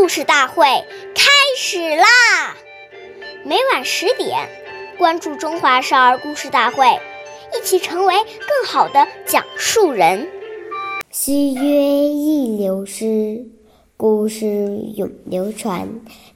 [0.00, 0.64] 故事大会
[1.14, 2.56] 开始啦！
[3.44, 4.48] 每晚十点，
[4.96, 6.86] 关注《中华少儿故事大会》，
[7.54, 10.26] 一起成为更好的讲述人。
[11.10, 13.44] 岁月易流逝，
[13.98, 14.46] 故事
[14.96, 15.86] 永流传。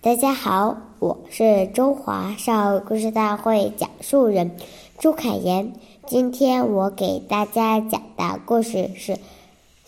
[0.03, 4.59] 大家好，我是中华少儿故事大会讲述人
[4.99, 5.73] 朱凯言。
[6.07, 9.12] 今天我给大家讲的故事是《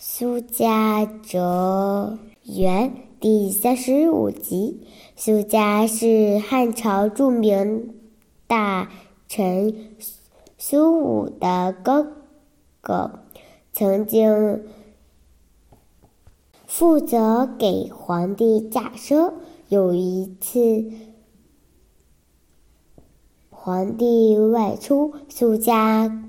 [0.09, 4.87] 苏家哲园》第三十五集。
[5.17, 7.93] 苏家是汉朝著名
[8.47, 8.89] 大
[9.27, 9.75] 臣
[10.57, 12.13] 苏武的哥
[12.79, 13.19] 哥，
[13.73, 14.63] 曾经
[16.65, 19.33] 负责给皇帝驾车。
[19.67, 20.89] 有一次。
[23.49, 26.26] 皇帝外出，苏家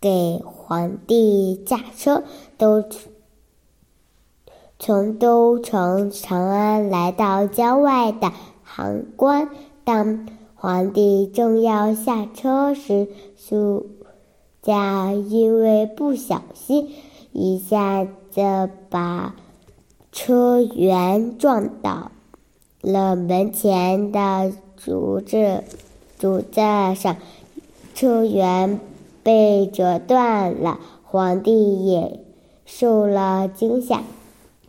[0.00, 2.24] 给皇帝驾车，
[2.56, 2.82] 都
[4.78, 8.32] 从都城长安来到郊外的
[8.62, 9.50] 函关。
[9.84, 13.90] 当皇帝正要下车时，苏
[14.62, 16.90] 家因为不小心，
[17.32, 19.36] 一下子把
[20.12, 22.10] 车辕撞倒
[22.80, 25.64] 了门前的竹子。
[26.18, 26.60] 竹子
[26.94, 27.16] 上，
[27.94, 28.78] 车辕
[29.22, 32.20] 被折断了，皇帝也
[32.64, 34.02] 受了惊吓。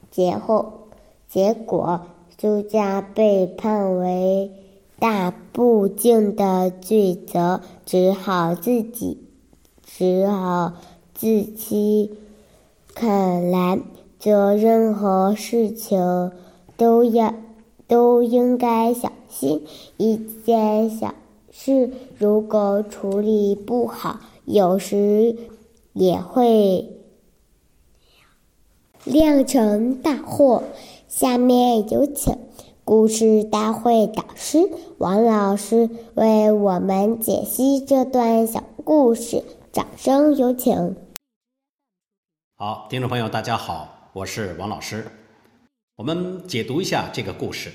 [0.09, 0.87] 节后，
[1.29, 2.01] 结果
[2.37, 4.51] 苏家被判为
[4.99, 9.17] 大不敬的罪责，只好自己，
[9.85, 10.73] 只好
[11.13, 12.17] 自欺。
[12.93, 13.79] 看来，
[14.19, 16.31] 做任何事情
[16.75, 17.33] 都要
[17.87, 19.65] 都应该小心，
[19.97, 21.15] 一件小。
[21.53, 24.19] 事，如果处理不好，
[24.51, 25.37] 有时
[25.93, 26.89] 也会
[29.05, 30.63] 酿成大祸。
[31.07, 32.37] 下面有请
[32.83, 40.97] 故事大会导师王老师为我们解析这段小故事，掌声有请。
[42.57, 45.05] 好，听众朋友，大家好，我是王老师，
[45.95, 47.71] 我们解读一下这个故事。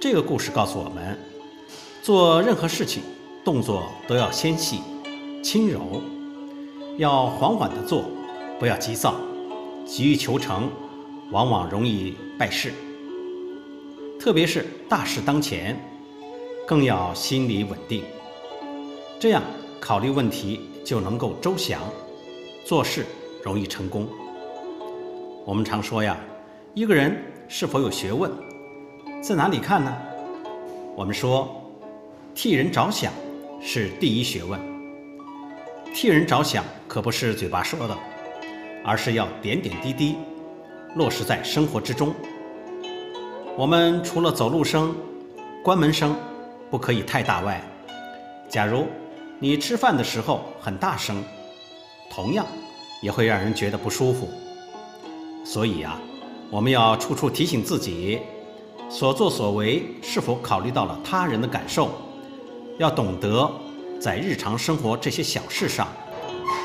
[0.00, 1.18] 这个故事告诉我们，
[2.04, 3.02] 做任何事情，
[3.42, 4.82] 动作都要纤细、
[5.42, 6.02] 轻柔，
[6.98, 8.04] 要缓缓的做，
[8.60, 9.14] 不要急躁，
[9.86, 10.68] 急于求成，
[11.30, 12.74] 往往容易败事。
[14.20, 15.80] 特别是大事当前，
[16.68, 18.04] 更要心理稳定，
[19.18, 19.42] 这样
[19.80, 21.80] 考虑问题就能够周详，
[22.66, 23.06] 做事
[23.42, 24.06] 容易成功。
[25.46, 26.18] 我们常说呀，
[26.74, 27.16] 一个人
[27.48, 28.30] 是否有学问？
[29.22, 29.90] 在哪里看呢？
[30.94, 31.48] 我们说，
[32.34, 33.12] 替人着想
[33.62, 34.60] 是第一学问。
[35.94, 37.96] 替人着想可不是嘴巴说的，
[38.84, 40.16] 而是要点点滴滴
[40.96, 42.12] 落实在生活之中。
[43.56, 44.92] 我们除了走路声、
[45.62, 46.16] 关门声
[46.70, 47.62] 不可以太大外，
[48.48, 48.88] 假如
[49.38, 51.22] 你吃饭的时候很大声，
[52.10, 52.44] 同样
[53.00, 54.28] 也会让人觉得不舒服。
[55.44, 55.96] 所以呀，
[56.50, 58.20] 我们要处处提醒自己。
[58.90, 61.90] 所作所为是否考虑到了他人的感受？
[62.76, 63.48] 要懂得
[64.00, 65.86] 在日常生活这些小事上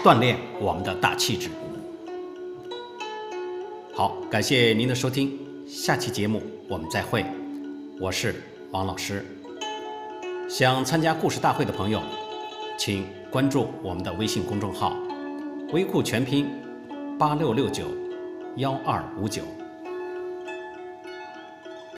[0.04, 1.50] 锻炼我们的大气质。
[3.94, 5.38] 好，感谢您的收听，
[5.68, 7.24] 下期节目我们再会。
[8.00, 9.24] 我是王老师。
[10.50, 12.02] 想参加故事大会的朋友，
[12.76, 14.98] 请关注我们的微信公众号
[15.72, 16.48] “微库全拼
[17.20, 17.84] 八六六九
[18.56, 19.44] 幺二五九”。